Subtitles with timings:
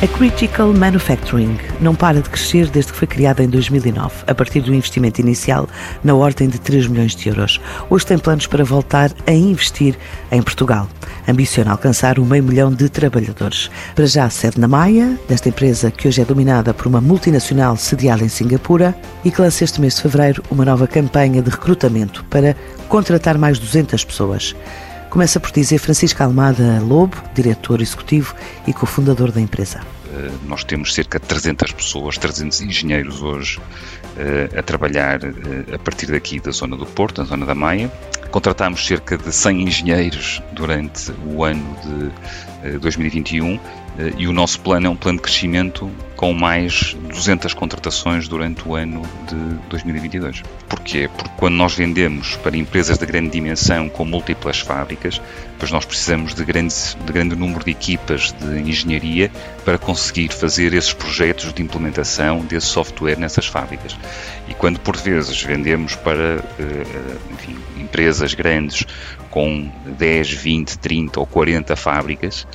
[0.00, 4.60] A Critical Manufacturing não para de crescer desde que foi criada em 2009, a partir
[4.60, 5.68] do investimento inicial
[6.04, 7.60] na ordem de 3 milhões de euros.
[7.90, 9.96] Hoje tem planos para voltar a investir
[10.30, 10.88] em Portugal.
[11.26, 13.72] Ambiciona alcançar um meio milhão de trabalhadores.
[13.96, 18.22] Para já sede na Maia, desta empresa que hoje é dominada por uma multinacional sediada
[18.22, 18.94] em Singapura
[19.24, 22.54] e que lança este mês de fevereiro uma nova campanha de recrutamento para
[22.88, 24.54] contratar mais 200 pessoas.
[25.10, 28.34] Começa por dizer Francisco Almada Lobo, diretor executivo
[28.66, 29.80] e cofundador da empresa.
[30.12, 33.58] Eh, nós temos cerca de 300 pessoas, 300 engenheiros hoje
[34.18, 37.90] eh, a trabalhar eh, a partir daqui da zona do Porto, da zona da Maia.
[38.30, 41.64] Contratámos cerca de 100 engenheiros durante o ano
[42.62, 43.58] de 2021
[44.16, 48.74] e o nosso plano é um plano de crescimento com mais 200 contratações durante o
[48.74, 49.36] ano de
[49.68, 50.42] 2022.
[50.68, 51.08] Porquê?
[51.16, 55.20] Porque quando nós vendemos para empresas de grande dimensão com múltiplas fábricas,
[55.58, 59.30] pois nós precisamos de, grandes, de grande número de equipas de engenharia
[59.64, 63.96] para conseguir fazer esses projetos de implementação desse software nessas fábricas.
[64.48, 68.84] E quando por vezes vendemos para eh, enfim, empresas grandes
[69.30, 72.46] com 10, 20, 30 ou 40 fábricas,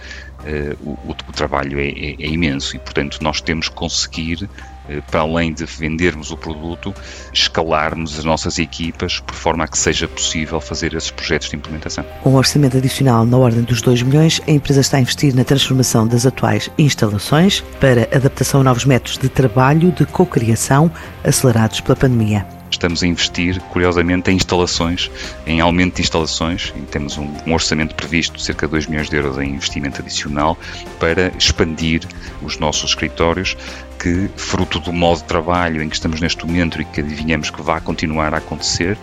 [0.43, 5.01] uh, o, o, trabalho é, é, é, imenso e, portanto, nós temos que conseguir, uh,
[5.09, 6.93] para além de vendermos o produto,
[7.33, 12.05] escalarmos as nossas equipas por forma a que seja possível fazer esses projetos de implementação.
[12.21, 15.43] Com um orçamento adicional na ordem dos 2 milhões, a empresa está a investir na
[15.43, 20.91] transformação das atuais instalações para adaptação a novos métodos de trabalho de cocriação
[21.23, 25.09] acelerados pela pandemia estamos a investir, curiosamente, em instalações,
[25.45, 29.09] em aumento de instalações, e temos um, um orçamento previsto de cerca de 2 milhões
[29.09, 30.57] de euros em investimento adicional
[30.99, 32.01] para expandir
[32.41, 33.55] os nossos escritórios
[33.99, 37.61] que, fruto do modo de trabalho em que estamos neste momento e que adivinhamos que
[37.61, 38.97] vai continuar a acontecer,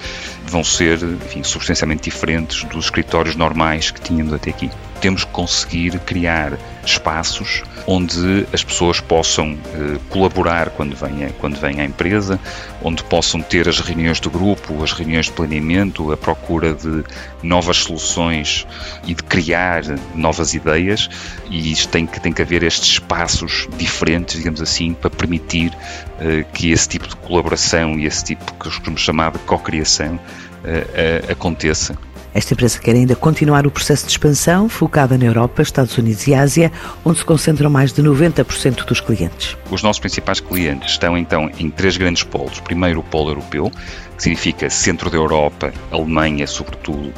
[0.47, 4.71] vão ser, enfim, substancialmente diferentes dos escritórios normais que tínhamos até aqui.
[5.01, 11.81] Temos que conseguir criar espaços onde as pessoas possam eh, colaborar quando vêm, quando vêm
[11.81, 12.39] à empresa,
[12.83, 17.05] onde possam ter as reuniões do grupo, as reuniões de planeamento, a procura de
[17.43, 18.67] novas soluções
[19.05, 19.83] e de criar
[20.15, 21.09] novas ideias,
[21.49, 26.45] e isto tem que, tem que haver estes espaços diferentes, digamos assim, para permitir uh,
[26.53, 31.97] que esse tipo de colaboração e esse tipo que costumamos chamar de cocriação uh, aconteça.
[32.33, 36.35] Esta empresa quer ainda continuar o processo de expansão focada na Europa, Estados Unidos e
[36.35, 36.71] Ásia,
[37.05, 39.57] onde se concentram mais de 90% dos clientes.
[39.71, 42.61] Os nossos principais clientes estão então em três grandes polos.
[42.61, 43.71] Primeiro, o polo europeu,
[44.17, 47.13] que significa centro da Europa, Alemanha, sobretudo,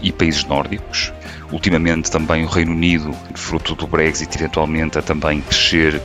[0.00, 1.12] e países nórdicos.
[1.50, 6.00] Ultimamente também o Reino Unido, fruto do Brexit, eventualmente a também crescer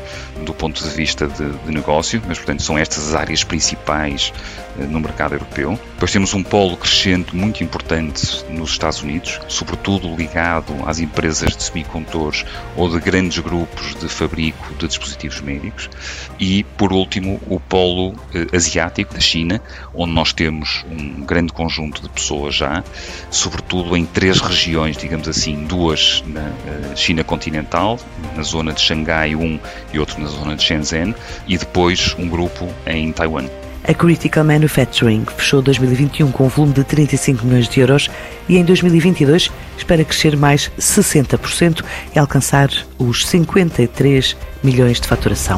[0.45, 4.33] do ponto de vista de, de negócio, mas portanto são estas as áreas principais
[4.77, 5.79] uh, no mercado europeu.
[5.93, 11.63] Depois temos um polo crescente muito importante nos Estados Unidos, sobretudo ligado às empresas de
[11.63, 12.45] semicondutores
[12.75, 15.89] ou de grandes grupos de fabrico de dispositivos médicos.
[16.37, 18.17] E por último o polo uh,
[18.53, 19.61] asiático da China,
[19.93, 22.83] onde nós temos um grande conjunto de pessoas já,
[23.31, 27.99] sobretudo em três regiões, digamos assim, duas na uh, China continental,
[28.35, 29.59] na zona de Xangai um
[29.93, 31.13] e outro na zona de Shenzhen,
[31.47, 33.45] e depois um grupo em Taiwan.
[33.83, 38.09] A Critical Manufacturing fechou 2021 com um volume de 35 milhões de euros
[38.49, 45.57] e em 2022 espera crescer mais 60% e alcançar os 53 milhões de faturação.